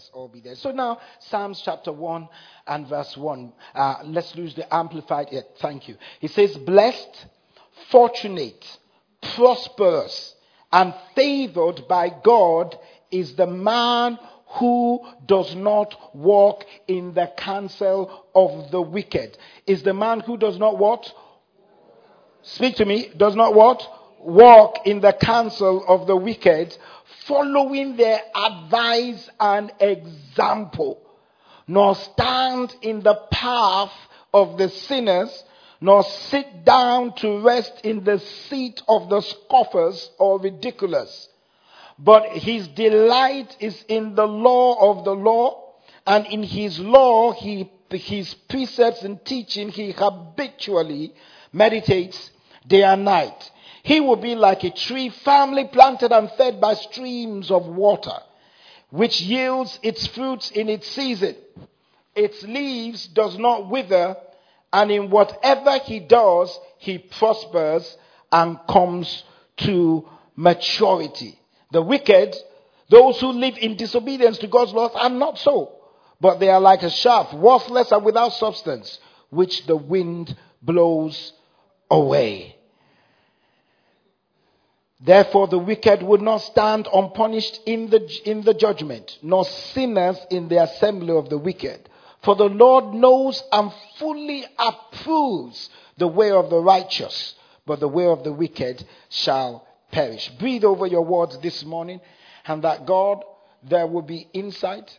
[0.00, 0.54] Let's all be there.
[0.54, 2.26] So now, Psalms chapter 1
[2.66, 3.52] and verse 1.
[3.74, 5.28] Uh, let's lose the amplified.
[5.30, 5.96] Yeah, thank you.
[6.20, 7.26] He says, Blessed,
[7.90, 8.64] fortunate,
[9.34, 10.34] prosperous,
[10.72, 12.78] and favored by God
[13.10, 14.18] is the man
[14.58, 19.36] who does not walk in the counsel of the wicked.
[19.66, 21.12] Is the man who does not what?
[22.40, 23.10] Speak to me.
[23.18, 23.86] Does not what?
[24.20, 26.76] Walk in the counsel of the wicked,
[27.26, 31.00] following their advice and example,
[31.66, 33.92] nor stand in the path
[34.32, 35.44] of the sinners,
[35.80, 41.28] nor sit down to rest in the seat of the scoffers or ridiculous.
[41.98, 45.74] But his delight is in the law of the law,
[46.06, 51.14] and in his law, he, his precepts and teaching, he habitually
[51.52, 52.30] meditates
[52.66, 53.50] day and night.
[53.82, 58.18] He will be like a tree firmly planted and fed by streams of water,
[58.90, 61.36] which yields its fruits in its season.
[62.14, 64.16] Its leaves does not wither,
[64.72, 67.96] and in whatever he does, he prospers
[68.30, 69.24] and comes
[69.58, 71.38] to maturity.
[71.72, 72.36] The wicked,
[72.88, 75.72] those who live in disobedience to God's laws, are not so,
[76.20, 78.98] but they are like a shaft, worthless and without substance,
[79.30, 81.32] which the wind blows
[81.90, 82.56] away.
[85.00, 90.48] Therefore, the wicked would not stand unpunished in the, in the judgment, nor sinners in
[90.48, 91.88] the assembly of the wicked.
[92.22, 97.34] For the Lord knows and fully approves the way of the righteous,
[97.66, 100.28] but the way of the wicked shall perish.
[100.38, 102.02] Breathe over your words this morning,
[102.46, 103.24] and that God,
[103.62, 104.98] there will be insight,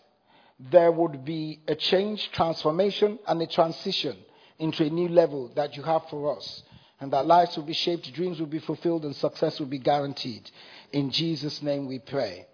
[0.60, 4.18] there would be a change, transformation, and a transition
[4.58, 6.64] into a new level that you have for us.
[7.02, 10.50] And that lives will be shaped, dreams will be fulfilled, and success will be guaranteed.
[10.94, 12.46] In Jesus' name we pray.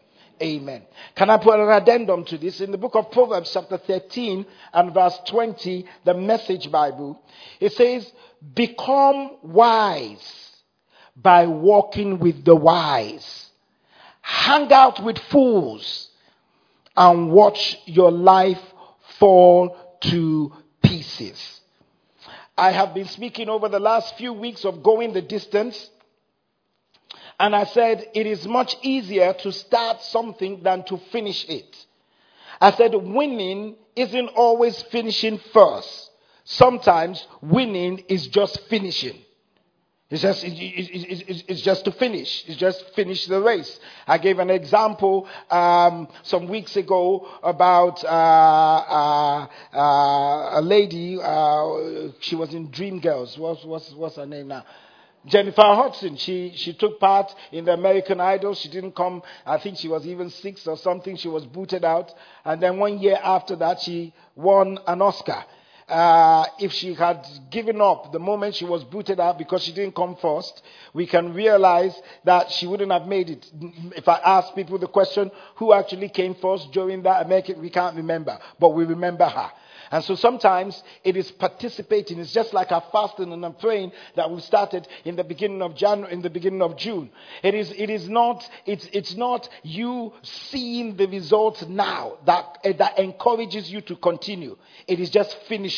[0.41, 0.83] Amen.
[1.15, 2.61] Can I put an addendum to this?
[2.61, 7.21] In the book of Proverbs, chapter 13 and verse 20, the Message Bible,
[7.59, 8.09] it says,
[8.53, 10.51] Become wise
[11.15, 13.49] by walking with the wise.
[14.21, 16.09] Hang out with fools
[16.95, 18.61] and watch your life
[19.19, 20.53] fall to
[20.83, 21.56] pieces.
[22.57, 25.89] I have been speaking over the last few weeks of going the distance.
[27.39, 31.85] And I said it is much easier to start something than to finish it.
[32.59, 36.09] I said winning isn't always finishing first.
[36.43, 39.21] Sometimes winning is just finishing.
[40.09, 42.45] It's just, it, it, it, it's just to finish.
[42.47, 43.77] It's just finish the race.
[44.07, 51.19] I gave an example um, some weeks ago about uh, uh, uh, a lady.
[51.21, 53.37] uh, she was in Dreamgirls.
[53.37, 54.63] What's, what's, what's her name now?
[55.25, 56.15] Jennifer Hudson.
[56.15, 58.53] She she took part in the American Idol.
[58.53, 59.21] She didn't come.
[59.45, 61.17] I think she was even six or something.
[61.17, 62.13] She was booted out.
[62.45, 65.43] And then one year after that, she won an Oscar
[65.87, 69.95] uh, if she had given up the moment she was booted out because she didn't
[69.95, 70.61] come first,
[70.93, 73.49] we can realize that she wouldn't have made it.
[73.95, 77.95] If I ask people the question, who actually came first during that American, we can't
[77.95, 79.49] remember, but we remember her.
[79.89, 82.19] And so sometimes it is participating.
[82.19, 85.75] It's just like our fasting and our praying that we started in the beginning of
[85.75, 87.09] January, in the beginning of June.
[87.41, 92.99] It is, it is not, it's, it's not you seeing the results now that, that
[92.99, 94.57] encourages you to continue.
[94.87, 95.76] It is just finishing.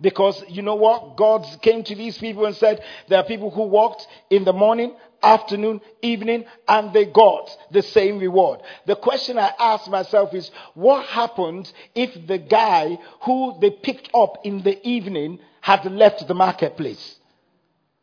[0.00, 1.16] Because you know what?
[1.16, 4.96] God came to these people and said, there are people who walked in the morning,
[5.22, 8.60] afternoon, evening, and they got the same reward.
[8.86, 14.38] The question I ask myself is, what happened if the guy who they picked up
[14.44, 17.16] in the evening had left the marketplace?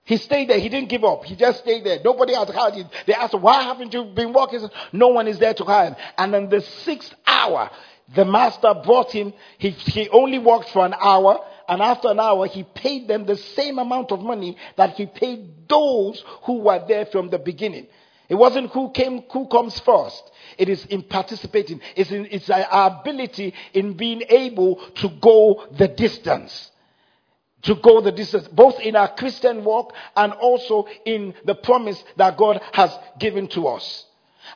[0.03, 0.59] He stayed there.
[0.59, 1.25] He didn't give up.
[1.25, 2.00] He just stayed there.
[2.03, 2.89] Nobody had hired him.
[3.05, 4.67] They asked, why haven't you been working?
[4.91, 5.95] No one is there to hire him.
[6.17, 7.69] And then the sixth hour,
[8.15, 9.33] the master brought him.
[9.57, 11.39] He, he only worked for an hour.
[11.67, 15.69] And after an hour, he paid them the same amount of money that he paid
[15.69, 17.87] those who were there from the beginning.
[18.27, 20.31] It wasn't who came, who comes first.
[20.57, 21.81] It is in participating.
[21.95, 26.71] It's, in, it's our ability in being able to go the distance.
[27.63, 32.37] To go the distance, both in our Christian walk and also in the promise that
[32.37, 34.05] God has given to us.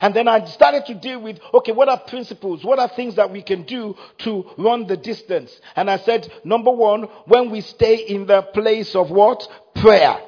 [0.00, 2.64] And then I started to deal with, okay, what are principles?
[2.64, 5.58] What are things that we can do to run the distance?
[5.74, 9.46] And I said, number one, when we stay in the place of what?
[9.76, 10.20] Prayer.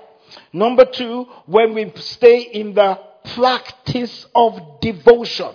[0.52, 2.98] Number two, when we stay in the
[3.34, 5.52] practice of devotion.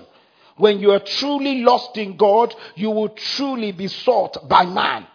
[0.58, 5.08] When you are truly lost in God, you will truly be sought by man.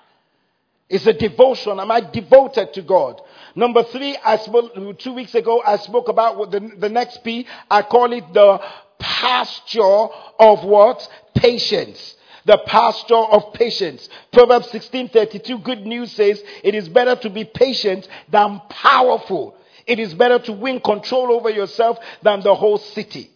[0.88, 1.78] It's a devotion.
[1.78, 3.20] Am I devoted to God?
[3.54, 7.46] Number three, I spoke, two weeks ago, I spoke about the, the next P.
[7.70, 8.60] I call it the
[8.98, 10.08] pasture
[10.38, 11.08] of what?
[11.34, 12.16] Patience.
[12.44, 14.08] The pasture of patience.
[14.32, 19.54] Proverbs 16:32 good news says it is better to be patient than powerful.
[19.86, 23.30] It is better to win control over yourself than the whole city.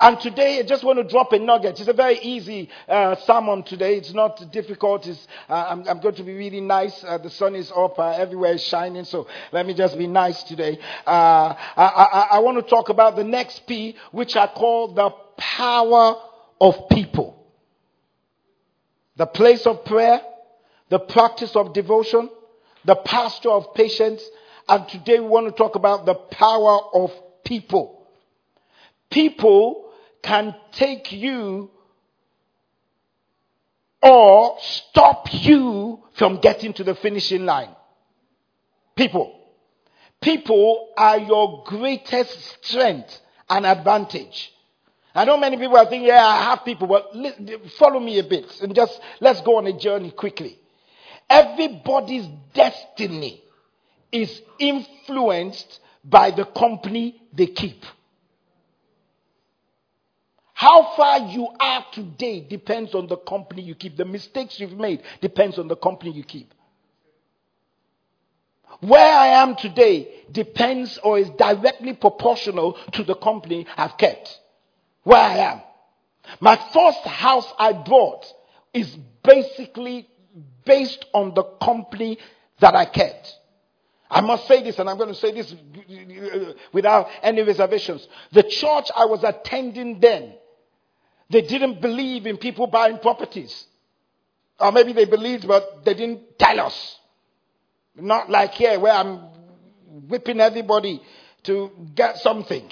[0.00, 1.78] And today, I just want to drop a nugget.
[1.78, 3.96] It's a very easy uh, sermon today.
[3.96, 5.06] It's not difficult.
[5.06, 7.04] It's, uh, I'm, I'm, going to be really nice.
[7.04, 7.98] Uh, the sun is up.
[7.98, 9.04] Uh, everywhere is shining.
[9.04, 10.78] So let me just be nice today.
[11.06, 15.10] Uh, I, I, I want to talk about the next P, which I call the
[15.36, 16.16] power
[16.60, 17.46] of people.
[19.16, 20.20] The place of prayer,
[20.90, 22.30] the practice of devotion,
[22.84, 24.22] the pastor of patience,
[24.68, 27.10] and today we want to talk about the power of
[27.44, 27.97] people.
[29.10, 29.90] People
[30.22, 31.70] can take you
[34.02, 37.74] or stop you from getting to the finishing line.
[38.96, 39.34] People.
[40.20, 44.52] People are your greatest strength and advantage.
[45.14, 47.12] I know many people are thinking, yeah, I have people, but
[47.78, 50.58] follow me a bit and just let's go on a journey quickly.
[51.30, 53.42] Everybody's destiny
[54.12, 57.84] is influenced by the company they keep.
[60.58, 63.96] How far you are today depends on the company you keep.
[63.96, 66.52] The mistakes you've made depends on the company you keep.
[68.80, 74.36] Where I am today depends or is directly proportional to the company I've kept.
[75.04, 75.60] Where I am.
[76.40, 78.26] My first house I bought
[78.74, 80.08] is basically
[80.64, 82.18] based on the company
[82.58, 83.32] that I kept.
[84.10, 88.08] I must say this, and I'm going to say this uh, without any reservations.
[88.32, 90.34] The church I was attending then
[91.30, 93.66] they didn't believe in people buying properties.
[94.58, 96.98] Or maybe they believed, but they didn't tell us.
[97.94, 99.20] Not like here where I'm
[100.08, 101.00] whipping everybody
[101.44, 102.70] to get something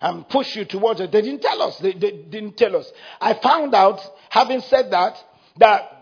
[0.00, 1.10] and push you towards it.
[1.12, 1.78] They didn't tell us.
[1.78, 2.90] They, they didn't tell us.
[3.20, 4.00] I found out,
[4.30, 5.16] having said that,
[5.58, 5.96] that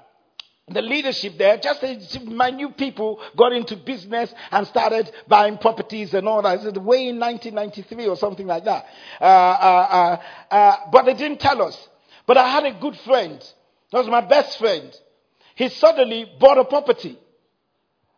[0.68, 1.82] the leadership there, just
[2.24, 6.60] my new people got into business and started buying properties and all that.
[6.60, 8.86] It It's way in 1993 or something like that.
[9.20, 10.18] Uh, uh,
[10.50, 11.88] uh, uh, but they didn't tell us.
[12.26, 13.38] But I had a good friend.
[13.92, 14.92] That was my best friend.
[15.54, 17.18] He suddenly bought a property.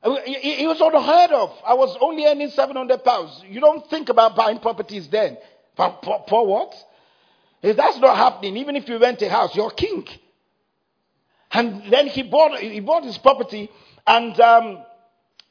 [0.02, 1.50] He was unheard of.
[1.66, 3.42] I was only earning 700 pounds.
[3.48, 5.36] You don't think about buying properties then.
[5.76, 6.74] For, for, for what?
[7.62, 10.06] If that's not happening, even if you rent a house, you're king.
[11.50, 13.70] And then he bought, he bought his property
[14.06, 14.84] and um,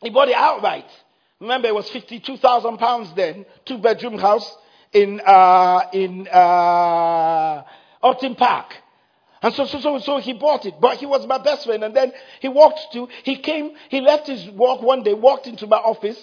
[0.01, 0.89] he bought it outright.
[1.39, 4.57] Remember, it was 52,000 pounds then, two bedroom house
[4.93, 7.63] in, uh, in, uh,
[8.05, 8.73] Upton Park.
[9.41, 10.75] And so, so, so, so he bought it.
[10.79, 11.83] But he was my best friend.
[11.83, 15.67] And then he walked to, he came, he left his work one day, walked into
[15.67, 16.17] my office,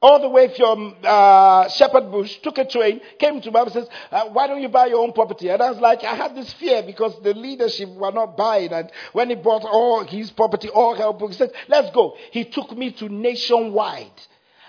[0.00, 3.88] all the way from uh, Shepherd Bush, took a train, came to my office, says,
[4.12, 5.48] uh, why don't you buy your own property?
[5.48, 8.72] And I was like, I had this fear because the leadership were not buying.
[8.72, 12.16] And when he bought all his property, all help, he said, let's go.
[12.30, 14.20] He took me to Nationwide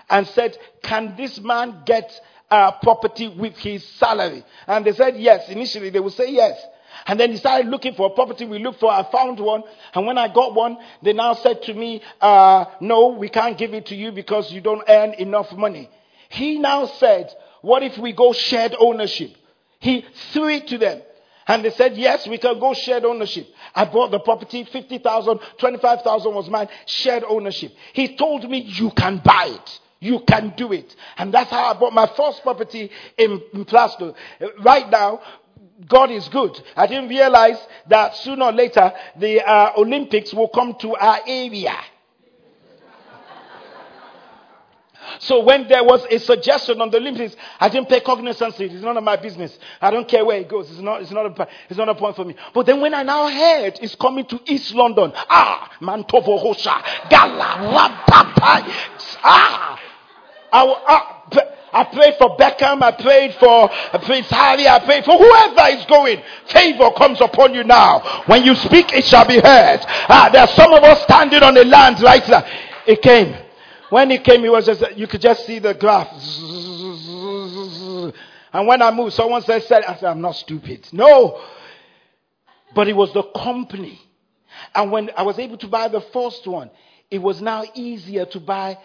[0.08, 2.12] and said, can this man get
[2.50, 4.44] uh, property with his salary?
[4.66, 5.48] And they said yes.
[5.48, 6.60] Initially, they would say yes.
[7.06, 8.44] And then he started looking for a property.
[8.44, 9.62] We looked for, I found one.
[9.94, 13.74] And when I got one, they now said to me, uh, no, we can't give
[13.74, 15.88] it to you because you don't earn enough money.
[16.28, 19.30] He now said, what if we go shared ownership?
[19.80, 21.02] He threw it to them.
[21.46, 23.48] And they said, yes, we can go shared ownership.
[23.74, 27.72] I bought the property, 50,000, 25,000 was mine, shared ownership.
[27.92, 29.80] He told me, you can buy it.
[30.00, 30.96] You can do it.
[31.18, 34.14] And that's how I bought my first property in, in Plaistow.
[34.62, 35.20] Right now,
[35.86, 36.60] God is good.
[36.74, 41.76] I didn't realize that sooner or later the uh, Olympics will come to our area.
[45.18, 48.72] So when there was a suggestion on the Olympics, I didn't pay cognizance to it.
[48.72, 49.58] It's none of my business.
[49.80, 50.70] I don't care where it goes.
[50.70, 52.36] It's not, it's not, a, it's not a point for me.
[52.54, 57.56] But then when I now heard it's coming to East London, ah, Mantovo Hosha, Gala,
[59.24, 59.80] ah,
[60.52, 61.20] I, I,
[61.72, 62.82] I prayed for Beckham.
[62.82, 63.68] I prayed for
[64.04, 64.66] Prince Harry.
[64.66, 66.20] I prayed for whoever is going.
[66.46, 68.24] Favor comes upon you now.
[68.26, 69.80] When you speak, it shall be heard.
[70.08, 72.44] Ah, there are some of us standing on the land right now.
[72.86, 73.36] It came.
[73.90, 76.08] When it came, it was just, you could just see the graph.
[78.52, 80.88] And when I moved, someone said, said I said, I'm not stupid.
[80.92, 81.40] No.
[82.74, 84.00] But it was the company.
[84.74, 86.70] And when I was able to buy the first one,
[87.10, 88.78] it was now easier to buy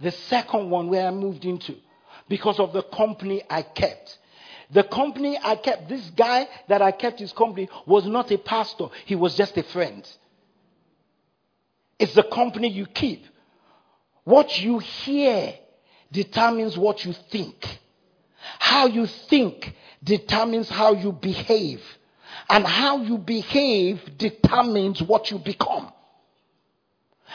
[0.00, 1.76] the second one where I moved into
[2.28, 4.18] because of the company I kept.
[4.70, 8.88] The company I kept, this guy that I kept his company was not a pastor,
[9.06, 10.06] he was just a friend.
[11.98, 13.24] It's the company you keep.
[14.24, 15.54] What you hear
[16.12, 17.66] determines what you think.
[18.58, 19.74] How you think
[20.04, 21.82] determines how you behave.
[22.48, 25.92] And how you behave determines what you become.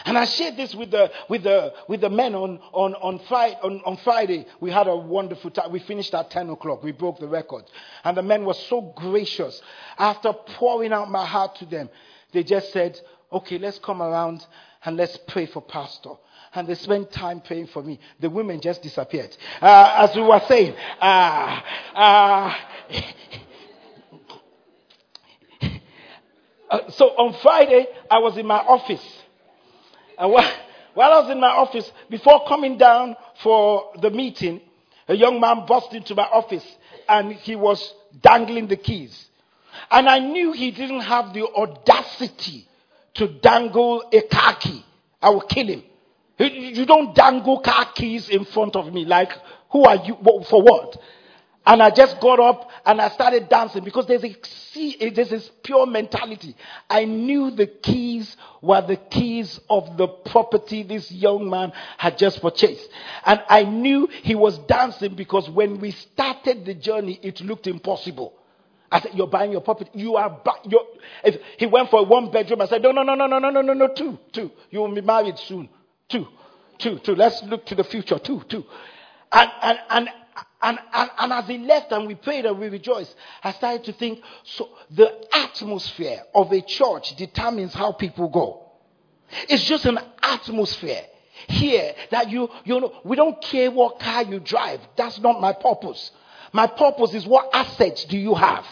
[0.06, 3.58] And I shared this with the, with the, with the men on, on, on, Friday,
[3.62, 4.46] on, on Friday.
[4.60, 5.72] We had a wonderful time.
[5.72, 6.84] We finished at 10 o'clock.
[6.84, 7.66] We broke the record.
[8.04, 9.62] And the men were so gracious.
[9.98, 11.90] After pouring out my heart to them,
[12.32, 13.00] they just said,
[13.32, 14.46] okay, let's come around
[14.84, 16.12] and let's pray for Pastor.
[16.56, 18.00] And they spent time praying for me.
[18.20, 19.36] The women just disappeared.
[19.62, 21.62] Uh, as we were saying, uh,
[21.96, 22.56] uh,
[26.70, 29.23] uh so on Friday, I was in my office.
[30.18, 30.52] And while,
[30.94, 34.62] while I was in my office, before coming down for the meeting,
[35.08, 36.66] a young man burst into my office
[37.10, 39.28] and he was dangling the keys.
[39.92, 42.68] And I knew he didn't have the audacity
[43.16, 44.86] to dangle a car key.
[45.22, 45.84] I will kill him.
[46.40, 49.06] You don't dangle car keys in front of me.
[49.06, 49.32] Like,
[49.72, 50.18] who are you?
[50.50, 50.98] For what?
[51.66, 55.30] And I just got up and I started dancing because there's a see, eh, there's
[55.30, 56.56] this pure mentality.
[56.90, 62.42] I knew the keys were the keys of the property this young man had just
[62.42, 62.90] purchased.
[63.26, 68.34] And I knew he was dancing because when we started the journey, it looked impossible.
[68.92, 69.90] I said, You're buying your property.
[69.94, 70.72] You are buying.
[71.58, 72.62] He went for one bedroom.
[72.62, 74.52] I said, No, no, no, no, no, no, no, no, no, two, two.
[74.70, 75.70] You will be married soon.
[76.10, 76.28] Two,
[76.78, 77.16] two, two.
[77.16, 78.20] Let's look to the future.
[78.20, 78.66] Two, two.
[79.32, 80.10] And, and, and
[80.64, 83.94] and, and, and as he left and we prayed and we rejoiced, I started to
[83.94, 88.72] think so the atmosphere of a church determines how people go.
[89.50, 91.02] It's just an atmosphere
[91.48, 94.80] here that you, you know, we don't care what car you drive.
[94.96, 96.12] That's not my purpose.
[96.54, 98.66] My purpose is what assets do you have?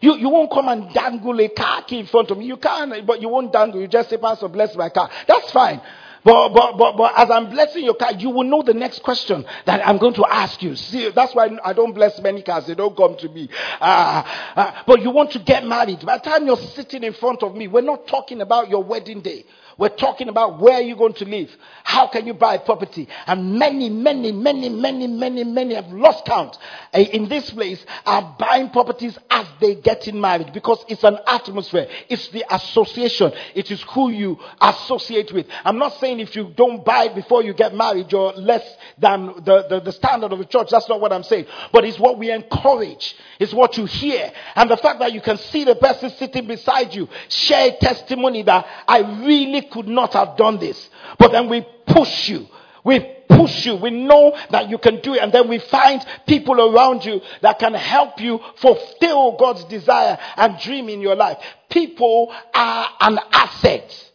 [0.00, 2.46] You, you won't come and dangle a car key in front of me.
[2.46, 3.80] You can, but you won't dangle.
[3.80, 5.10] You just say, Pastor, bless my car.
[5.26, 5.80] That's fine.
[6.24, 9.44] But, but, but, but as I'm blessing your car, you will know the next question
[9.66, 10.74] that I'm going to ask you.
[10.74, 12.66] See, that's why I don't bless many cars.
[12.66, 13.48] They don't come to me.
[13.80, 14.22] Uh,
[14.56, 16.04] uh, but you want to get married.
[16.04, 19.20] By the time you're sitting in front of me, we're not talking about your wedding
[19.20, 19.44] day.
[19.78, 21.50] We're talking about where you're going to live.
[21.82, 23.08] How can you buy property?
[23.26, 26.56] And many, many, many, many, many, many have lost count
[26.94, 31.18] uh, in this place are buying properties as they get in married because it's an
[31.26, 31.88] atmosphere.
[32.08, 33.32] It's the association.
[33.54, 35.46] It is who you associate with.
[35.64, 38.64] I'm not saying if you don't buy before you get married, you're less
[38.98, 40.68] than the, the, the standard of the church.
[40.70, 41.46] That's not what I'm saying.
[41.72, 43.16] But it's what we encourage.
[43.38, 44.32] It's what you hear.
[44.54, 48.66] And the fact that you can see the person sitting beside you share testimony that
[48.86, 50.90] I really could not have done this.
[51.18, 52.46] But then we push you.
[52.84, 53.76] We push you.
[53.76, 55.22] We know that you can do it.
[55.22, 60.58] And then we find people around you that can help you fulfill God's desire and
[60.60, 61.38] dream in your life.
[61.68, 64.10] People are an asset.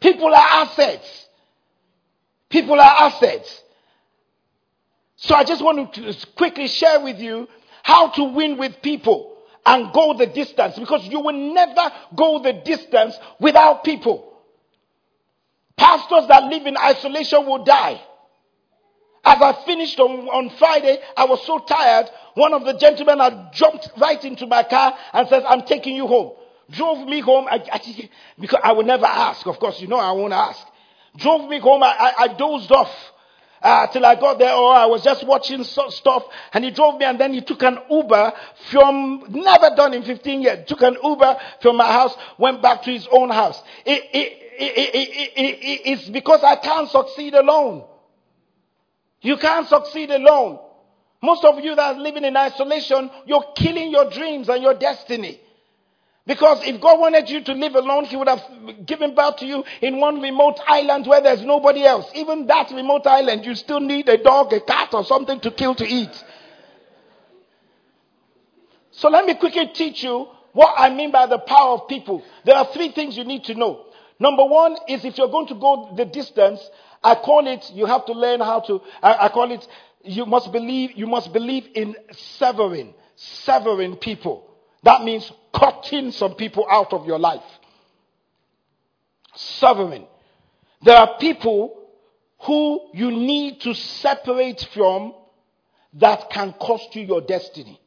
[0.00, 1.26] People are assets.
[2.48, 3.62] People are assets.
[5.16, 7.48] So I just want to quickly share with you
[7.82, 12.52] how to win with people and go the distance because you will never go the
[12.64, 14.31] distance without people.
[15.76, 18.00] Pastors that live in isolation will die.
[19.24, 22.10] As I finished on, on Friday, I was so tired.
[22.34, 26.08] One of the gentlemen had jumped right into my car and says, I'm taking you
[26.08, 26.32] home.
[26.70, 27.46] Drove me home.
[27.48, 29.46] I, I, because I will never ask.
[29.46, 30.66] Of course, you know I won't ask.
[31.16, 31.82] Drove me home.
[31.82, 32.90] I, I, dozed off
[33.62, 37.04] uh, till I got there, or I was just watching stuff, and he drove me,
[37.04, 38.32] and then he took an Uber
[38.70, 40.66] from never done in 15 years.
[40.66, 43.62] Took an Uber from my house, went back to his own house.
[43.84, 47.84] It, it, it, it's because I can't succeed alone.
[49.20, 50.58] You can't succeed alone.
[51.22, 55.40] Most of you that are living in isolation, you're killing your dreams and your destiny.
[56.26, 58.42] Because if God wanted you to live alone, He would have
[58.86, 62.06] given birth to you in one remote island where there's nobody else.
[62.14, 65.74] Even that remote island, you still need a dog, a cat, or something to kill
[65.76, 66.24] to eat.
[68.92, 72.22] So let me quickly teach you what I mean by the power of people.
[72.44, 73.86] There are three things you need to know.
[74.18, 76.60] Number one is if you're going to go the distance,
[77.02, 79.66] I call it, you have to learn how to, I, I call it,
[80.04, 84.48] you must believe, you must believe in severing, severing people.
[84.82, 87.42] That means cutting some people out of your life.
[89.34, 90.06] Severing.
[90.82, 91.78] There are people
[92.40, 95.14] who you need to separate from
[95.94, 97.80] that can cost you your destiny.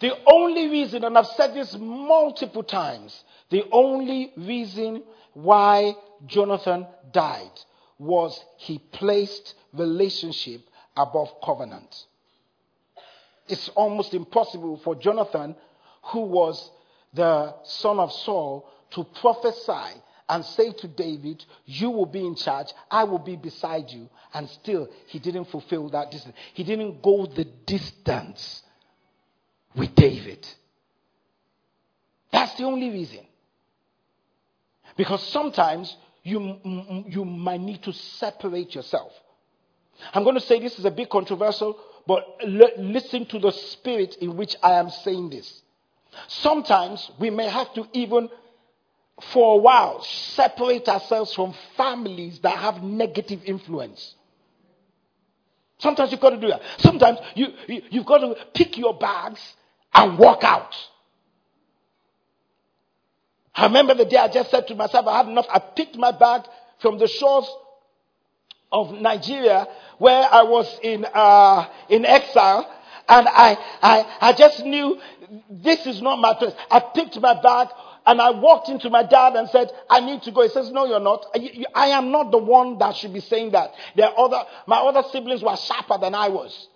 [0.00, 5.02] The only reason, and I've said this multiple times, the only reason
[5.32, 5.94] why
[6.26, 7.50] Jonathan died
[7.98, 10.62] was he placed relationship
[10.96, 12.06] above covenant.
[13.48, 15.56] It's almost impossible for Jonathan,
[16.04, 16.70] who was
[17.14, 22.68] the son of Saul, to prophesy and say to David, You will be in charge,
[22.90, 24.08] I will be beside you.
[24.34, 26.36] And still, he didn't fulfill that distance.
[26.52, 28.62] He didn't go the distance
[29.74, 30.46] with David.
[32.30, 33.26] That's the only reason.
[34.98, 36.58] Because sometimes you,
[37.06, 39.12] you might need to separate yourself.
[40.12, 44.16] I'm going to say this is a bit controversial, but l- listen to the spirit
[44.16, 45.62] in which I am saying this.
[46.26, 48.28] Sometimes we may have to even,
[49.32, 54.16] for a while, separate ourselves from families that have negative influence.
[55.78, 56.62] Sometimes you've got to do that.
[56.78, 59.40] Sometimes you, you, you've got to pick your bags
[59.94, 60.74] and walk out.
[63.58, 65.46] I remember the day I just said to myself, I had enough.
[65.50, 66.42] I picked my bag
[66.80, 67.50] from the shores
[68.70, 69.66] of Nigeria
[69.98, 72.72] where I was in, uh, in exile.
[73.08, 75.00] And I, I, I just knew
[75.50, 76.52] this is not my place.
[76.70, 77.68] I picked my bag
[78.06, 80.42] and I walked into my dad and said, I need to go.
[80.42, 81.26] He says, No, you're not.
[81.74, 83.72] I am not the one that should be saying that.
[83.96, 86.68] There other, my other siblings were sharper than I was.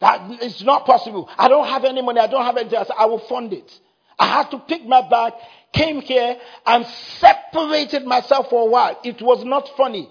[0.00, 1.30] That it's not possible.
[1.38, 2.20] I don't have any money.
[2.20, 2.78] I don't have anything.
[2.78, 3.72] I said, I will fund it.
[4.18, 5.34] I had to pick my bag,
[5.72, 6.86] came here and
[7.20, 8.98] separated myself for a while.
[9.04, 10.10] It was not funny.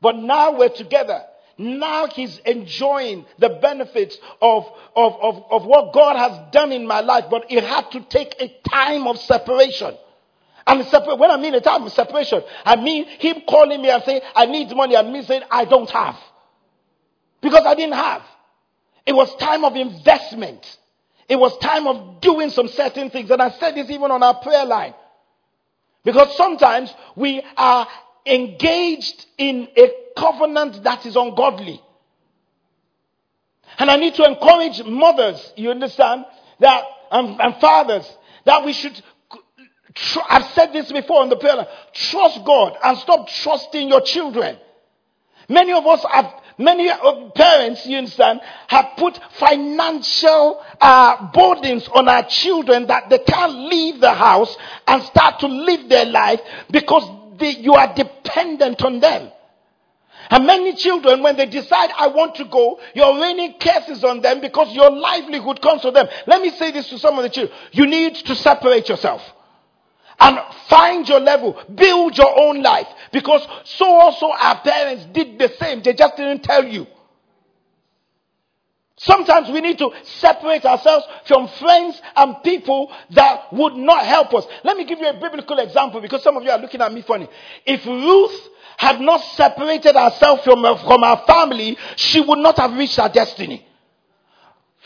[0.00, 1.22] But now we're together.
[1.58, 7.00] Now he's enjoying the benefits of, of, of, of what God has done in my
[7.00, 7.26] life.
[7.30, 9.94] But it had to take a time of separation.
[10.66, 10.86] And
[11.18, 14.46] when I mean a time of separation, I mean him calling me and saying, I
[14.46, 16.16] need money, and me saying, I don't have.
[17.40, 18.22] Because I didn't have.
[19.04, 20.78] It was time of investment.
[21.32, 23.30] It was time of doing some certain things.
[23.30, 24.92] And I said this even on our prayer line.
[26.04, 27.88] Because sometimes we are
[28.26, 31.80] engaged in a covenant that is ungodly.
[33.78, 36.26] And I need to encourage mothers, you understand,
[36.60, 38.06] that, and, and fathers,
[38.44, 39.00] that we should,
[39.94, 44.02] tr- I've said this before on the prayer line, trust God and stop trusting your
[44.02, 44.58] children.
[45.48, 46.90] Many of us have Many
[47.34, 54.00] parents, you understand, have put financial uh, burdens on our children that they can't leave
[54.00, 59.30] the house and start to live their life because they, you are dependent on them.
[60.30, 64.40] And many children, when they decide, I want to go, you're raining curses on them
[64.40, 66.06] because your livelihood comes to them.
[66.26, 67.56] Let me say this to some of the children.
[67.72, 69.22] You need to separate yourself
[70.22, 72.86] and find your level, build your own life.
[73.12, 76.86] Because so also our parents did the same, they just didn't tell you.
[78.96, 84.46] Sometimes we need to separate ourselves from friends and people that would not help us.
[84.62, 87.02] Let me give you a biblical example because some of you are looking at me
[87.02, 87.28] funny.
[87.66, 92.96] If Ruth had not separated herself from, from her family, she would not have reached
[92.96, 93.66] her destiny.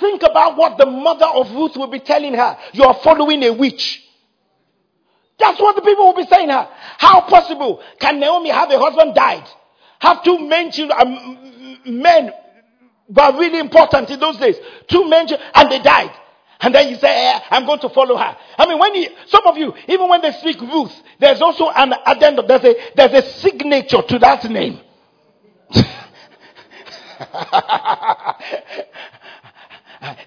[0.01, 2.57] Think about what the mother of Ruth will be telling her.
[2.73, 4.06] You are following a witch.
[5.39, 6.49] That's what the people will be saying.
[6.49, 9.47] How possible can Naomi have a husband died?
[9.99, 12.33] Have two men children, um, men
[13.09, 14.57] were really important in those days.
[14.89, 16.11] Two men and they died.
[16.61, 18.37] And then you say, eh, I'm going to follow her.
[18.59, 21.93] I mean, when you, some of you, even when they speak Ruth, there's also an
[22.07, 22.47] addendum.
[22.49, 24.81] There's a, there's a signature to that name.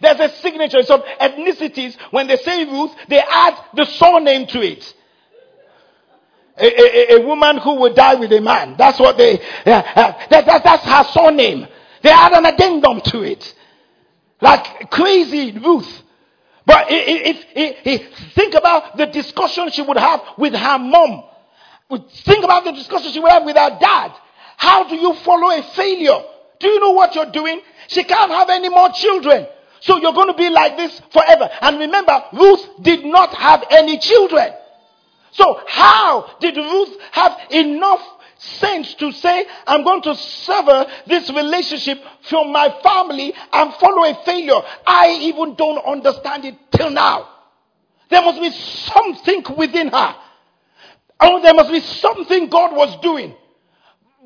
[0.02, 0.84] there's a signature.
[0.84, 4.94] Some ethnicities, when they say Ruth, they add the surname to it
[6.60, 8.76] a, a, a, woman who will die with a man.
[8.78, 11.68] That's what they, uh, uh, that, that, that's her surname.
[12.02, 13.54] They add an addendum to it.
[14.42, 16.04] Like crazy Ruth.
[16.66, 21.24] But if, if, if, think about the discussion she would have with her mom.
[21.90, 24.12] Think about the discussion she would have with her dad.
[24.58, 26.22] How do you follow a failure?
[26.60, 27.62] Do you know what you're doing?
[27.88, 29.48] She can't have any more children.
[29.82, 31.50] So you're going to be like this forever.
[31.62, 34.54] And remember, Ruth did not have any children.
[35.32, 38.02] So how did Ruth have enough
[38.38, 44.24] sense to say, I'm going to sever this relationship from my family and follow a
[44.24, 44.62] failure?
[44.86, 47.28] I even don't understand it till now.
[48.10, 50.16] There must be something within her.
[51.20, 53.36] Oh, there must be something God was doing.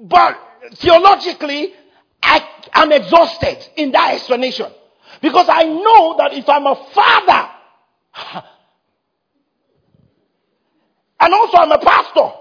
[0.02, 0.38] But
[0.76, 1.74] theologically,
[2.22, 4.72] I am exhausted in that explanation.
[5.22, 7.50] Because I know that if I'm a father,
[11.24, 12.32] And also, I'm a pastor.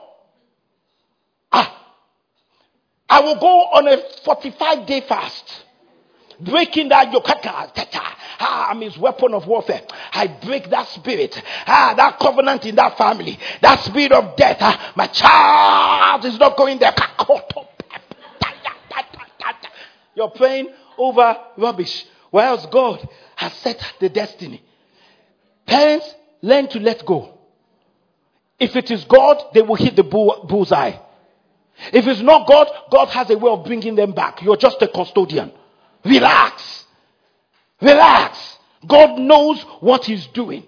[1.52, 1.94] Ah,
[3.08, 5.64] I will go on a 45 day fast.
[6.40, 7.26] Breaking that yoke.
[7.28, 9.82] Ah, I'm his weapon of warfare.
[10.12, 11.40] I break that spirit.
[11.64, 13.38] Ah, that covenant in that family.
[13.60, 14.56] That spirit of death.
[14.60, 16.92] Ah, my child is not going there.
[20.16, 22.04] You're praying over rubbish.
[22.32, 24.60] Whereas God has set the destiny.
[25.66, 27.41] Parents, learn to let go.
[28.62, 30.92] If it is God, they will hit the bull, bullseye.
[31.92, 34.40] If it's not God, God has a way of bringing them back.
[34.40, 35.50] You're just a custodian.
[36.04, 36.84] Relax.
[37.80, 38.58] Relax.
[38.86, 40.62] God knows what He's doing.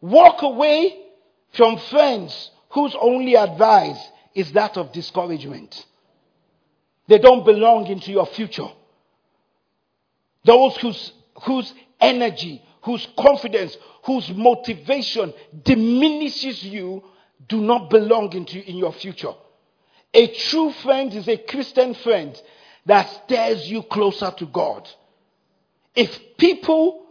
[0.00, 0.96] Walk away
[1.52, 4.02] from friends whose only advice
[4.34, 5.84] is that of discouragement.
[7.06, 8.68] They don't belong into your future.
[10.42, 11.12] Those whose,
[11.44, 15.32] whose energy, whose confidence, whose motivation
[15.64, 17.02] diminishes you
[17.48, 19.32] do not belong into in your future.
[20.14, 22.40] A true friend is a Christian friend
[22.86, 24.88] that steers you closer to God.
[25.94, 27.06] If people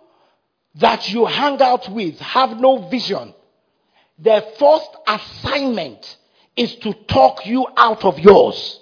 [0.75, 3.33] that you hang out with have no vision,
[4.19, 6.17] their first assignment
[6.55, 8.79] is to talk you out of yours.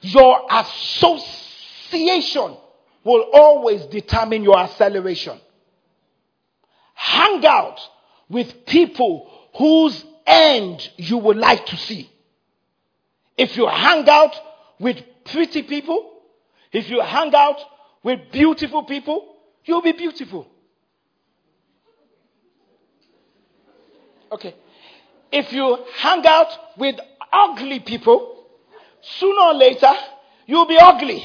[0.00, 2.56] Your association
[3.04, 5.38] will always determine your acceleration.
[6.94, 7.78] Hang out
[8.28, 12.10] with people whose end you would like to see.
[13.36, 14.34] If you hang out
[14.78, 16.12] with pretty people,
[16.72, 17.58] if you hang out
[18.02, 20.46] with beautiful people, you'll be beautiful.
[24.32, 24.54] Okay.
[25.30, 26.96] If you hang out with
[27.32, 28.46] ugly people,
[29.02, 29.92] sooner or later,
[30.46, 31.24] you'll be ugly.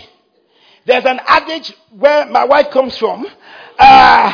[0.89, 3.27] There's an adage where my wife comes from
[3.77, 4.33] uh,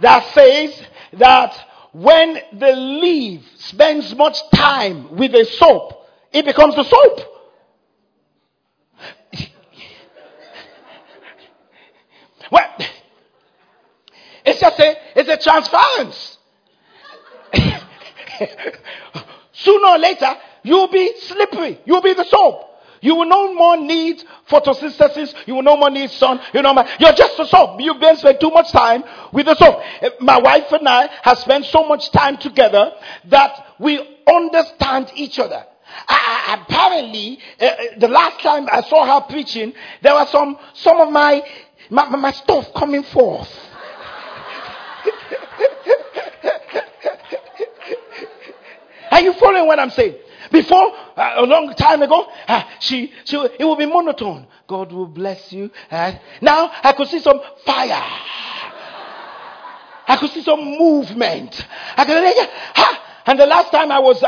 [0.00, 0.80] that says
[1.14, 1.58] that
[1.92, 7.20] when the leaf spends much time with a soap, it becomes a soap.
[12.52, 12.76] well,
[14.44, 16.38] it's just a, it's a transference.
[19.54, 21.80] Sooner or later, you'll be slippery.
[21.84, 22.75] You'll be the soap.
[23.00, 25.34] You will no more need photosynthesis.
[25.46, 26.40] You will no more need sun.
[26.52, 27.80] You know, you're just a soap.
[27.80, 29.80] You've been spending too much time with the soap.
[30.00, 32.92] Eh, my wife and I have spent so much time together
[33.26, 35.64] that we understand each other.
[36.08, 41.12] I, apparently, uh, the last time I saw her preaching, there was some some of
[41.12, 41.42] my
[41.90, 43.48] my, my stuff coming forth.
[49.10, 50.16] Are you following what I'm saying?
[50.50, 54.46] Before, uh, a long time ago, uh, she, she, it will be monotone.
[54.66, 55.70] God will bless you.
[55.90, 58.02] Uh, now I could see some fire.
[60.08, 61.66] I could see some movement.
[61.96, 64.26] I could, ha, and the last time I was, uh,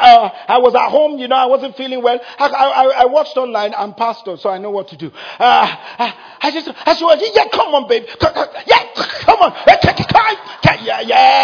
[0.49, 2.19] I was at home, you know, I wasn't feeling well.
[2.39, 3.73] I, I, I watched online.
[3.77, 5.07] I'm pastor, so I know what to do.
[5.07, 8.05] Uh, I, I just, I said, yeah, come on, babe.
[8.67, 8.85] Yeah,
[9.23, 9.55] come on.
[10.83, 11.38] Yeah, yeah.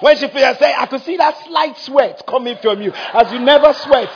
[0.00, 3.38] When she finished saying, I could see that slight sweat coming from you as you
[3.38, 4.10] never sweat.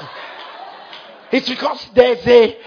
[1.30, 2.58] It's because there's a,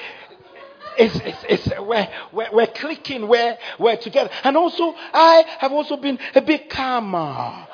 [0.98, 4.30] it's, it's, it's, we're, we're, we're clicking, we're, we're together.
[4.44, 7.68] And also, I have also been a bit calmer.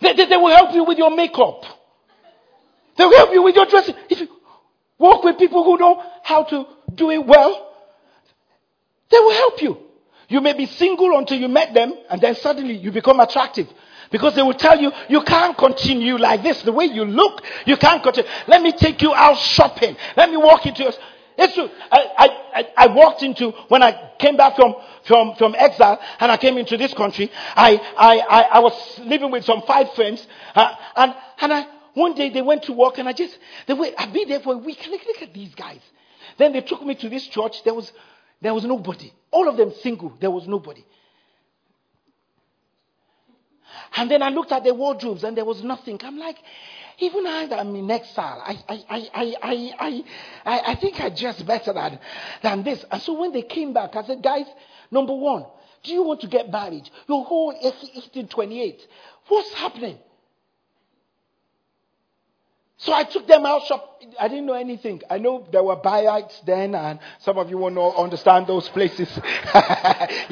[0.00, 1.64] They, they, they, will help you with your makeup.
[2.96, 3.96] They will help you with your dressing.
[4.08, 4.28] If you
[4.96, 7.67] walk with people who know how to do it well,
[9.10, 9.78] they will help you.
[10.28, 13.68] You may be single until you met them, and then suddenly you become attractive.
[14.10, 16.62] Because they will tell you, you can't continue like this.
[16.62, 18.30] The way you look, you can't continue.
[18.46, 19.96] Let me take you out shopping.
[20.16, 20.92] Let me walk into your.
[21.40, 21.70] It's true.
[21.92, 26.36] I, I, I walked into, when I came back from, from, from exile and I
[26.36, 30.26] came into this country, I, I, I, I was living with some five friends.
[30.52, 33.86] Uh, and, and I, one day they went to work and I just, they were,
[33.96, 34.84] I've been there for a week.
[34.90, 35.78] Look, look at these guys.
[36.38, 37.62] Then they took me to this church.
[37.62, 37.92] There was,
[38.40, 39.12] there was nobody.
[39.30, 40.12] All of them single.
[40.20, 40.84] There was nobody.
[43.96, 46.00] And then I looked at their wardrobes and there was nothing.
[46.02, 46.36] I'm like,
[46.98, 50.04] even I that am in exile, I, I, I, I,
[50.44, 51.98] I, I, think I dress better than,
[52.42, 52.84] than this.
[52.90, 54.46] And so when they came back, I said, guys,
[54.90, 55.46] number one,
[55.84, 56.88] do you want to get married?
[57.08, 58.86] Your whole 1828.
[59.28, 59.98] What's happening?
[62.78, 65.02] So I took them out shop I didn't know anything.
[65.10, 69.08] I know there were Bayites then, and some of you know, understand those places.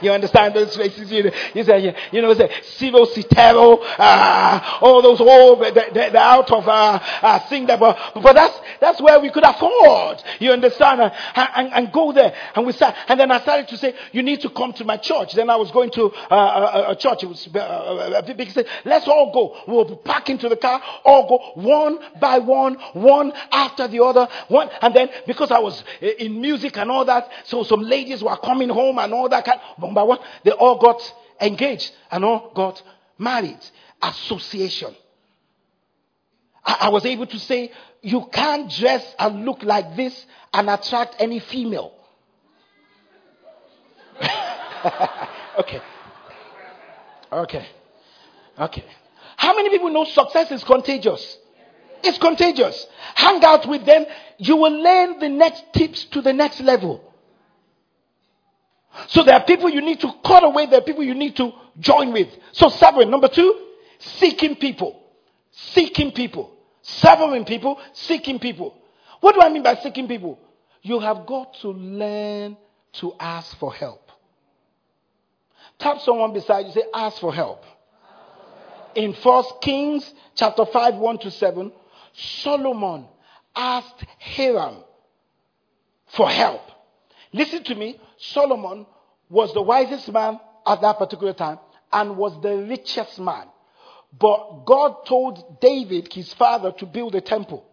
[0.00, 1.10] you understand those places?
[1.10, 2.48] You, you say, you know, say,
[2.78, 7.98] Sivo Citero, uh, all those, all, they're, they're out of, uh, uh, thing that, but,
[8.14, 10.22] but that's, that's where we could afford.
[10.38, 11.00] You understand?
[11.00, 12.34] And, and, and go there.
[12.54, 14.96] And we start, and then I started to say, you need to come to my
[14.96, 15.34] church.
[15.34, 17.24] Then I was going to uh, a, a, church.
[17.24, 19.72] It was uh, a big said, let's all go.
[19.72, 22.53] We'll pack into the car, all go one by one,
[22.94, 24.28] one after the other.
[24.48, 28.22] One, and then because I was eh, in music and all that, so some ladies
[28.22, 31.00] were coming home and all that kind, one by one, they all got
[31.40, 32.82] engaged and all got
[33.18, 33.58] married.
[34.02, 34.94] Association.
[36.64, 37.70] I, I was able to say,
[38.02, 41.92] you can't dress and look like this and attract any female.
[45.58, 45.80] okay.
[47.32, 47.66] Okay.
[48.58, 48.84] Okay.
[49.36, 51.38] How many people know success is contagious?
[52.04, 52.86] It's contagious.
[53.14, 54.04] Hang out with them.
[54.38, 57.12] You will learn the next tips to the next level.
[59.08, 60.66] So there are people you need to cut away.
[60.66, 62.28] There are people you need to join with.
[62.52, 63.10] So serving.
[63.10, 65.02] Number two, seeking people.
[65.50, 66.54] Seeking people.
[66.82, 68.74] Serving people, seeking people.
[69.20, 70.38] What do I mean by seeking people?
[70.82, 72.58] You have got to learn
[72.94, 74.10] to ask for help.
[75.78, 77.64] Tap someone beside you, say, ask for help.
[78.94, 81.72] In First Kings chapter 5, 1 to 7,
[82.14, 83.06] Solomon
[83.54, 84.76] asked Hiram
[86.08, 86.62] for help.
[87.32, 88.00] Listen to me.
[88.16, 88.86] Solomon
[89.28, 91.58] was the wisest man at that particular time
[91.92, 93.46] and was the richest man.
[94.16, 97.66] But God told David, his father, to build a temple.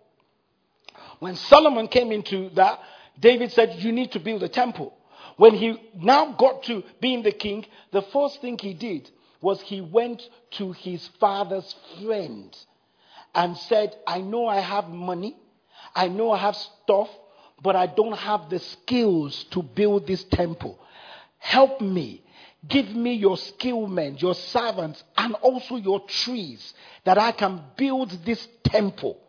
[1.19, 2.79] When Solomon came into that,
[3.19, 4.97] David said, You need to build a temple.
[5.37, 9.81] When he now got to being the king, the first thing he did was he
[9.81, 12.55] went to his father's friend
[13.33, 15.37] and said, I know I have money,
[15.95, 17.09] I know I have stuff,
[17.61, 20.79] but I don't have the skills to build this temple.
[21.37, 22.23] Help me.
[22.67, 26.73] Give me your skillmen, your servants, and also your trees
[27.05, 29.19] that I can build this temple.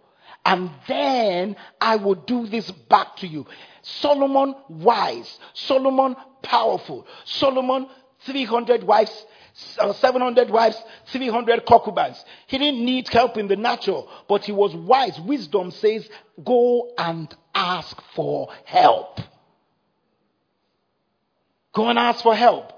[0.45, 3.47] And then I will do this back to you.
[3.81, 7.89] Solomon wise, Solomon powerful, Solomon
[8.27, 12.25] 300 wives, 700 wives, 300 concubines.
[12.47, 15.21] He didn't need help in the natural, but he was wise.
[15.21, 16.09] Wisdom says,
[16.43, 19.21] go and ask for help.
[21.75, 22.73] Go and ask for help.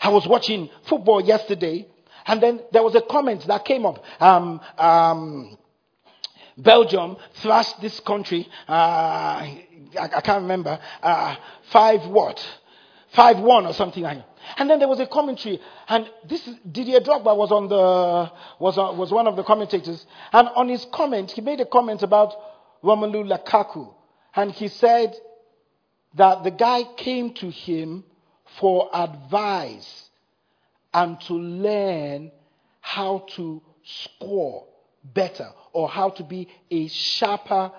[0.00, 1.86] I was watching football yesterday,
[2.26, 4.04] and then there was a comment that came up.
[4.20, 5.58] Um, um,
[6.56, 9.66] Belgium thrashed this country, uh, I,
[9.96, 11.36] I, can't remember, uh,
[11.70, 12.44] five what?
[13.14, 14.28] Five one or something like that.
[14.58, 18.76] And then there was a commentary, and this is, Didier Drogba was on the was
[18.76, 22.34] on, was one of the commentators, and on his comment, he made a comment about
[22.82, 23.94] Romelu Lukaku,
[24.34, 25.14] and he said
[26.14, 28.04] that the guy came to him
[28.58, 30.10] for advice
[30.92, 32.30] and to learn
[32.80, 34.66] how to score
[35.02, 37.72] better or how to be a sharper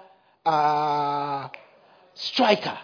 [0.45, 1.47] uh,
[2.13, 2.77] striker.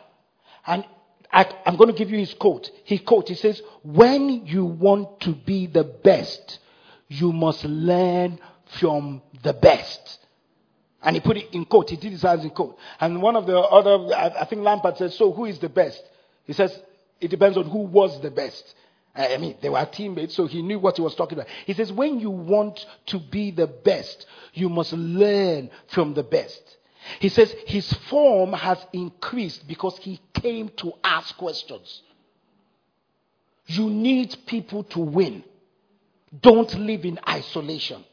[0.65, 0.85] And
[1.31, 2.69] I, am going to give you his quote.
[2.83, 6.59] His quote, he says, When you want to be the best,
[7.07, 8.39] you must learn
[8.79, 10.19] from the best.
[11.03, 11.89] And he put it in quote.
[11.89, 12.77] He did his hands in quote.
[12.99, 16.03] And one of the other, I, I think Lampard says, So who is the best?
[16.45, 16.77] He says,
[17.19, 18.75] It depends on who was the best.
[19.13, 21.49] I mean, they were teammates, so he knew what he was talking about.
[21.65, 26.77] He says, When you want to be the best, you must learn from the best.
[27.19, 32.01] He says his form has increased because he came to ask questions.
[33.67, 35.43] You need people to win.
[36.41, 38.03] Don't live in isolation.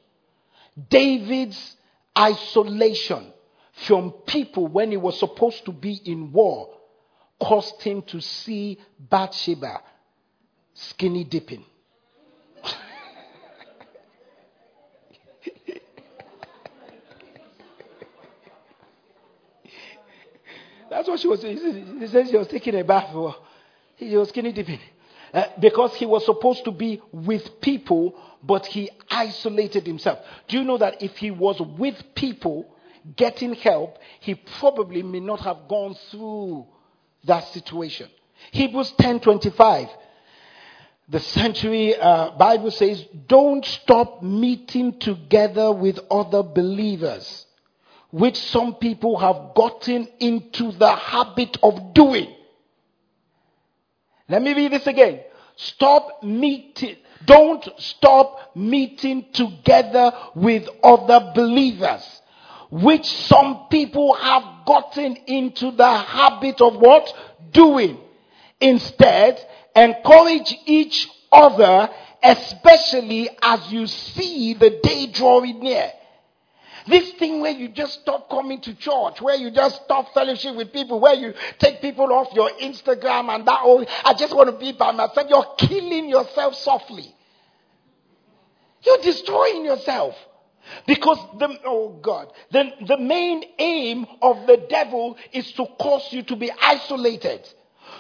[0.89, 1.77] David's
[2.17, 3.33] isolation
[3.87, 6.71] from people when he was supposed to be in war
[7.41, 9.83] caused him to see Bathsheba
[10.75, 11.65] skinny dipping.
[20.99, 22.01] That's what she was saying.
[22.01, 23.13] He says she was taking a bath.
[23.13, 23.37] For,
[23.95, 24.81] he was skinny dipping.
[25.33, 30.19] Uh, because he was supposed to be with people, but he isolated himself.
[30.49, 32.67] Do you know that if he was with people
[33.15, 36.67] getting help, he probably may not have gone through
[37.23, 38.11] that situation?
[38.51, 39.89] Hebrews 10:25.
[41.11, 47.47] The century uh, Bible says, "Don't stop meeting together with other believers."
[48.11, 52.35] Which some people have gotten into the habit of doing.
[54.29, 55.21] Let me read this again.
[55.57, 56.97] Stop meeting.
[57.25, 62.05] Don't stop meeting together with other believers,
[62.71, 67.13] which some people have gotten into the habit of what?
[67.51, 67.99] Doing.
[68.61, 69.45] Instead,
[69.75, 71.91] encourage each other,
[72.23, 75.93] especially as you see the day drawing near.
[76.89, 80.73] This thing where you just stop coming to church, where you just stop fellowship with
[80.73, 84.59] people, where you take people off your Instagram and that, oh, I just want to
[84.59, 85.27] be by myself.
[85.29, 87.15] You're killing yourself softly.
[88.83, 90.15] You're destroying yourself.
[90.87, 96.23] Because the, oh God, the, the main aim of the devil is to cause you
[96.25, 97.49] to be isolated.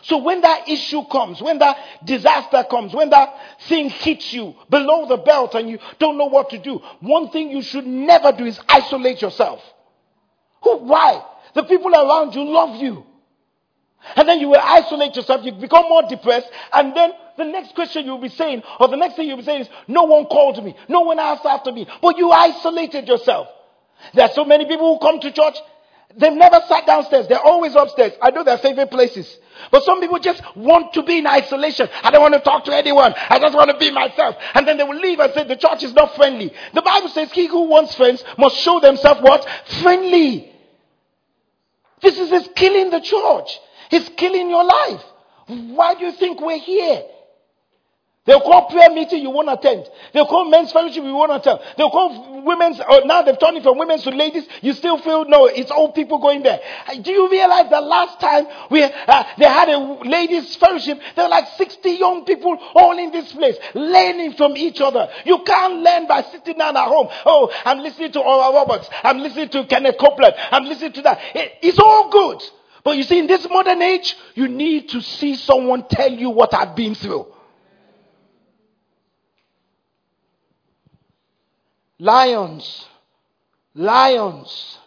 [0.02, 3.34] So when that issue comes, when that disaster comes, when that
[3.68, 7.50] thing hits you below the belt and you don't know what to do, one thing
[7.50, 9.60] you should never do is isolate yourself.
[10.62, 11.24] Who, why?
[11.54, 13.04] The people around you love you.
[14.14, 18.06] And then you will isolate yourself, you become more depressed, and then the next question
[18.06, 20.76] you'll be saying, or the next thing you'll be saying is, no one called me,
[20.88, 23.48] no one asked after me, but you isolated yourself.
[24.14, 25.56] There are so many people who come to church,
[26.16, 28.12] they've never sat downstairs, they're always upstairs.
[28.22, 29.38] I know their favorite places.
[29.70, 31.88] But some people just want to be in isolation.
[32.02, 33.14] I don't want to talk to anyone.
[33.16, 34.36] I just want to be myself.
[34.54, 36.52] And then they will leave and say the church is not friendly.
[36.74, 39.46] The Bible says he who wants friends must show themselves what?
[39.82, 40.52] Friendly.
[42.00, 43.58] This is, is killing the church.
[43.90, 45.02] It's killing your life.
[45.46, 47.02] Why do you think we're here?
[48.28, 49.88] They'll call prayer meeting you won't attend.
[50.12, 51.60] They'll call men's fellowship you won't attend.
[51.78, 54.44] They'll call women's, oh, now they've turned it from women's to ladies.
[54.60, 56.60] You still feel, no, it's old people going there.
[57.00, 61.30] Do you realize the last time we, uh, they had a ladies fellowship, there were
[61.30, 65.08] like 60 young people all in this place, learning from each other.
[65.24, 67.08] You can't learn by sitting down at home.
[67.24, 68.90] Oh, I'm listening to Oral Roberts.
[69.04, 70.34] I'm listening to Kenneth Copeland.
[70.50, 71.18] I'm listening to that.
[71.34, 72.42] It, it's all good.
[72.84, 76.52] But you see, in this modern age, you need to see someone tell you what
[76.52, 77.26] I've been through.
[82.00, 82.86] Lions,
[83.74, 84.78] lions,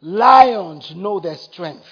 [0.00, 1.86] lions know their strength.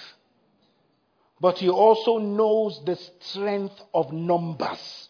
[1.39, 5.09] But he also knows the strength of numbers.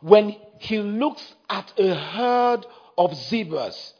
[0.00, 2.64] When he looks at a herd
[2.96, 3.92] of zebras,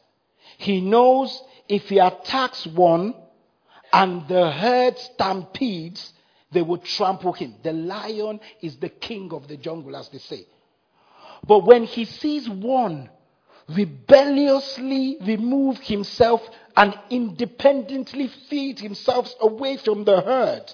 [0.57, 3.13] he knows if he attacks one
[3.93, 6.13] and the herd stampedes,
[6.51, 7.55] they will trample him.
[7.61, 10.47] The lion is the king of the jungle, as they say.
[11.45, 13.11] But when he sees one
[13.69, 16.41] rebelliously remove himself
[16.75, 20.73] and independently feed himself away from the herd.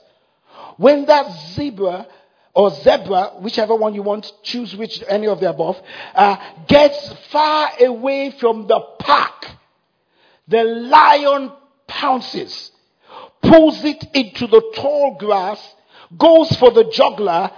[0.78, 2.08] When that zebra
[2.54, 5.82] or zebra, whichever one you want, choose which any of the above,
[6.14, 9.48] uh, gets far away from the pack,
[10.48, 11.52] the lion
[11.88, 12.72] pounces,
[13.42, 15.76] pulls it into the tall grass,
[16.18, 17.50] goes for the jugular,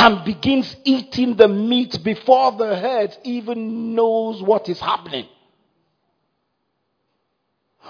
[0.00, 5.26] and begins eating the meat before the herd even knows what is happening.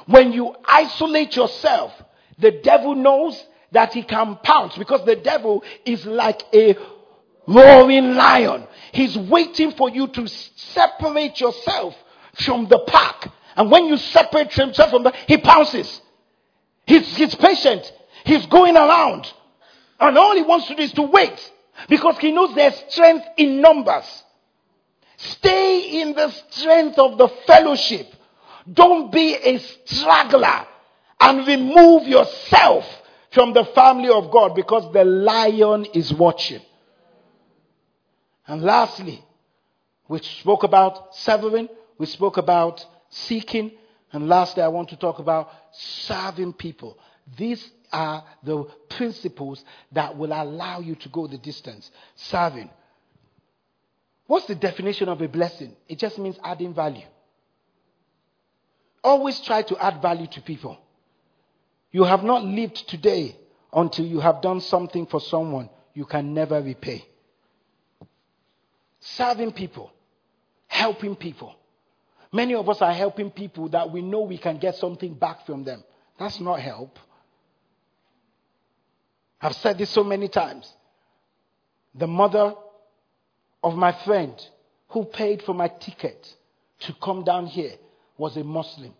[0.06, 1.92] When you isolate yourself,
[2.36, 6.74] the devil knows that he can pounce because the devil is like a
[7.46, 8.66] roaring lion.
[8.90, 11.94] He's waiting for you to separate yourself
[12.34, 13.32] from the pack.
[13.54, 16.00] And when you separate yourself from the, he pounces.
[16.88, 17.92] He's, he's patient.
[18.24, 19.32] He's going around.
[20.00, 21.52] And all he wants to do is to wait
[21.88, 24.24] because he knows there's strength in numbers.
[25.16, 28.06] Stay in the strength of the fellowship.
[28.72, 30.66] Don't be a straggler
[31.20, 32.86] and remove yourself
[33.30, 36.60] from the family of God because the lion is watching.
[38.46, 39.22] And lastly,
[40.08, 43.72] we spoke about severing, we spoke about seeking,
[44.12, 46.98] and lastly, I want to talk about serving people.
[47.36, 51.90] These are the principles that will allow you to go the distance.
[52.16, 52.70] Serving.
[54.26, 55.74] What's the definition of a blessing?
[55.88, 57.06] It just means adding value.
[59.02, 60.78] Always try to add value to people.
[61.90, 63.36] You have not lived today
[63.72, 67.04] until you have done something for someone you can never repay.
[69.00, 69.90] Serving people,
[70.68, 71.56] helping people.
[72.32, 75.64] Many of us are helping people that we know we can get something back from
[75.64, 75.82] them.
[76.18, 76.98] That's not help.
[79.40, 80.70] I've said this so many times.
[81.94, 82.54] The mother
[83.62, 84.34] of my friend
[84.88, 86.34] who paid for my ticket
[86.80, 87.72] to come down here
[88.18, 88.92] was a Muslim.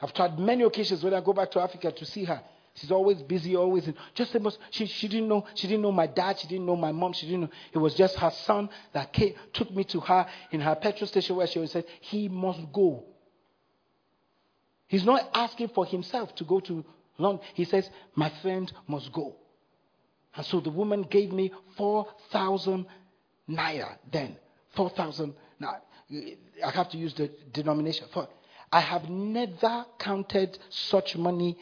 [0.00, 2.42] I've tried many occasions when I go back to Africa to see her.
[2.74, 4.58] She's always busy, always in, just the most.
[4.70, 5.46] She, she didn't know.
[5.54, 6.40] She didn't know my dad.
[6.40, 7.12] She didn't know my mom.
[7.12, 7.50] She didn't know.
[7.72, 11.36] It was just her son that came, took me to her in her petrol station
[11.36, 13.04] where she always said he must go.
[14.94, 16.84] He's not asking for himself to go to
[17.18, 17.44] London.
[17.54, 19.34] He says, My friend must go.
[20.36, 22.86] And so the woman gave me 4,000
[23.50, 24.36] naira then.
[24.76, 25.80] 4,000 naira.
[26.64, 28.06] I have to use the denomination.
[28.12, 28.28] For
[28.70, 31.58] I have never counted such money.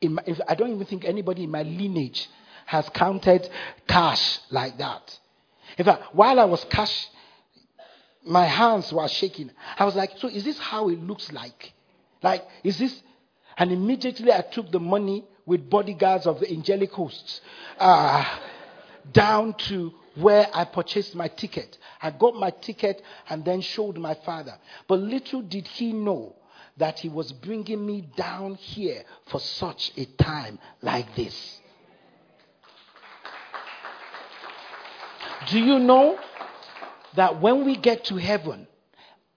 [0.00, 2.28] In my, I don't even think anybody in my lineage
[2.66, 3.50] has counted
[3.88, 5.18] cash like that.
[5.76, 7.08] In fact, while I was cash,
[8.24, 9.50] my hands were shaking.
[9.76, 11.74] I was like, so is this how it looks like?
[12.22, 13.02] Like, is this?
[13.56, 17.40] And immediately I took the money with bodyguards of the angelic hosts
[17.78, 18.24] uh,
[19.12, 21.78] down to where I purchased my ticket.
[22.00, 24.54] I got my ticket and then showed my father.
[24.86, 26.36] But little did he know
[26.76, 31.60] that he was bringing me down here for such a time like this.
[35.48, 36.18] Do you know
[37.16, 38.66] that when we get to heaven,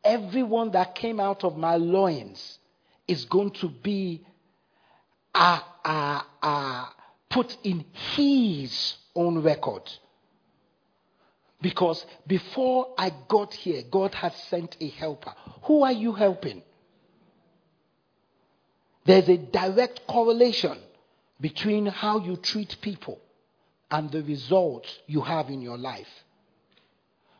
[0.03, 2.59] everyone that came out of my loins
[3.07, 4.25] is going to be
[5.33, 6.85] uh, uh, uh,
[7.29, 7.85] put in
[8.15, 9.83] his own record?
[11.61, 15.33] Because before I got here, God has sent a helper.
[15.63, 16.61] Who are you helping?
[19.05, 20.77] There's a direct correlation
[21.39, 23.19] between how you treat people
[23.89, 26.07] and the results you have in your life.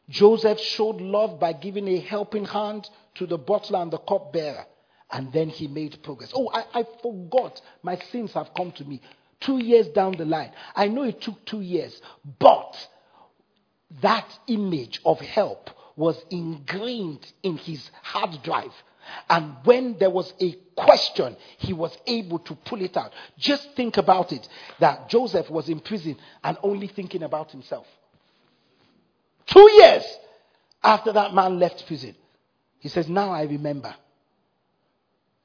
[0.10, 4.66] Joseph showed love by giving a helping hand to the butler and the cupbearer,
[5.14, 6.32] and then he made progress.
[6.36, 7.62] Oh, I, I forgot.
[7.84, 9.00] My sins have come to me.
[9.40, 10.52] Two years down the line.
[10.76, 12.02] I know it took two years,
[12.40, 12.76] but
[14.02, 18.74] that image of help was ingrained in his hard drive.
[19.30, 23.12] And when there was a question, he was able to pull it out.
[23.38, 24.48] Just think about it
[24.80, 27.86] that Joseph was in prison and only thinking about himself.
[29.46, 30.04] Two years
[30.82, 32.16] after that man left prison,
[32.80, 33.94] he says, Now I remember.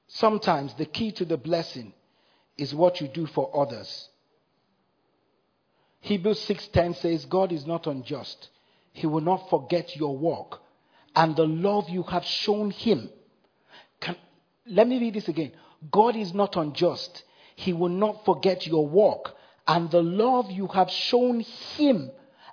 [0.08, 1.92] Sometimes the key to the blessing
[2.56, 4.08] is what you do for others.
[6.00, 8.48] Hebrews 6:10 says God is not unjust.
[8.92, 10.60] He will not forget your work
[11.14, 13.10] and the love you have shown him.
[14.00, 14.16] Can,
[14.66, 15.52] let me read this again.
[15.90, 17.24] God is not unjust.
[17.54, 19.34] He will not forget your work
[19.66, 22.10] and the love you have shown him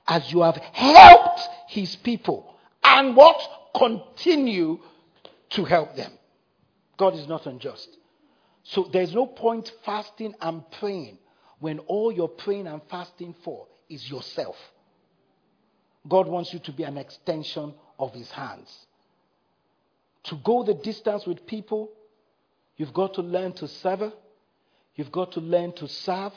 [0.07, 2.53] as you have helped his people
[2.83, 3.39] and what
[3.75, 4.79] continue
[5.51, 6.11] to help them.
[6.97, 7.89] God is not unjust.
[8.63, 11.19] So there's no point fasting and praying
[11.59, 14.55] when all you're praying and fasting for is yourself.
[16.07, 18.85] God wants you to be an extension of His hands.
[20.25, 21.91] To go the distance with people,
[22.77, 24.11] you've got to learn to serve,
[24.95, 26.33] you've got to learn to serve,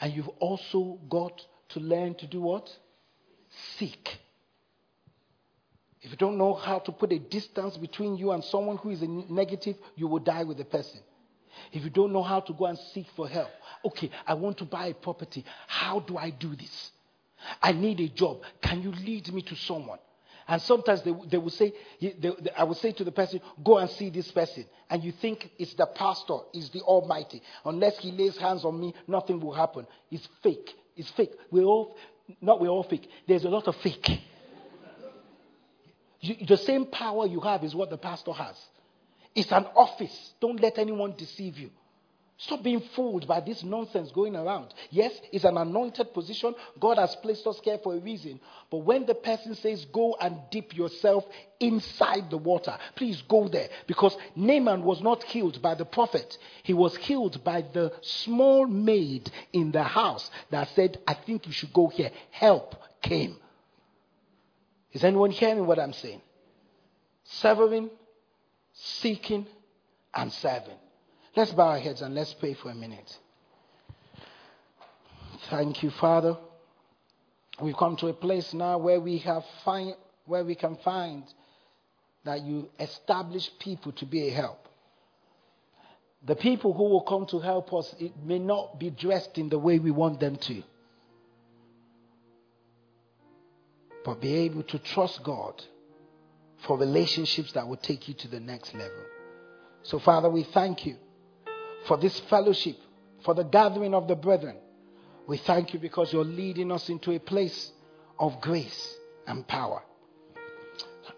[0.00, 2.68] and you've also got to learn to do what?
[3.78, 4.18] Seek.
[6.00, 9.02] If you don't know how to put a distance between you and someone who is
[9.02, 11.00] a negative, you will die with the person.
[11.72, 13.50] If you don't know how to go and seek for help,
[13.84, 15.44] okay, I want to buy a property.
[15.66, 16.92] How do I do this?
[17.62, 18.42] I need a job.
[18.60, 19.98] Can you lead me to someone?
[20.46, 23.76] And sometimes they, they will say, they, they, I will say to the person, go
[23.78, 24.64] and see this person.
[24.88, 27.42] And you think it's the pastor, it's the Almighty.
[27.64, 29.86] Unless he lays hands on me, nothing will happen.
[30.10, 30.74] It's fake.
[30.96, 31.32] It's fake.
[31.50, 31.96] We're all,
[32.40, 33.08] not we're all fake.
[33.26, 34.08] There's a lot of fake.
[36.22, 38.56] The same power you have is what the pastor has.
[39.34, 40.34] It's an office.
[40.40, 41.70] Don't let anyone deceive you.
[42.40, 44.72] Stop being fooled by this nonsense going around.
[44.90, 46.54] Yes, it's an anointed position.
[46.78, 48.38] God has placed us here for a reason.
[48.70, 51.24] But when the person says, go and dip yourself
[51.58, 53.68] inside the water, please go there.
[53.88, 59.32] Because Naaman was not healed by the prophet, he was healed by the small maid
[59.52, 62.12] in the house that said, I think you should go here.
[62.30, 63.36] Help came.
[64.98, 66.20] Is anyone hearing what I'm saying?
[67.22, 67.88] Severing,
[68.72, 69.46] seeking,
[70.12, 70.74] and serving.
[71.36, 73.16] Let's bow our heads and let's pray for a minute.
[75.50, 76.36] Thank you, Father.
[77.62, 79.94] We've come to a place now where we have find,
[80.26, 81.22] where we can find
[82.24, 84.66] that you establish people to be a help.
[86.26, 89.60] The people who will come to help us, it may not be dressed in the
[89.60, 90.64] way we want them to.
[94.04, 95.62] But be able to trust God
[96.66, 99.04] for relationships that will take you to the next level.
[99.82, 100.96] So, Father, we thank you
[101.86, 102.76] for this fellowship,
[103.24, 104.56] for the gathering of the brethren.
[105.26, 107.72] We thank you because you're leading us into a place
[108.18, 108.96] of grace
[109.26, 109.82] and power.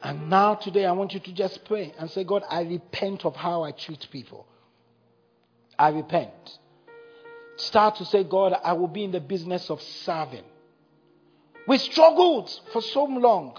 [0.02, 3.36] And now, today, I want you to just pray and say, God, I repent of
[3.36, 4.46] how I treat people.
[5.78, 6.30] I repent.
[7.56, 10.44] Start to say, God, I will be in the business of serving.
[11.66, 13.58] We struggled for so long